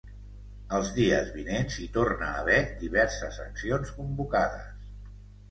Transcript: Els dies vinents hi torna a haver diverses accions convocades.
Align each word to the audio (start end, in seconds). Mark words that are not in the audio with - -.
Els 0.77 0.87
dies 0.95 1.29
vinents 1.35 1.77
hi 1.83 1.85
torna 1.97 2.31
a 2.31 2.39
haver 2.45 2.57
diverses 2.85 3.39
accions 3.45 3.95
convocades. 4.01 4.91